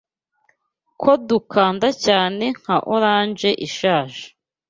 Ko 1.01 1.11
dukanda 1.29 1.87
cyane 2.05 2.45
nka 2.59 2.75
orange 2.93 3.49
ishaje 3.67 4.23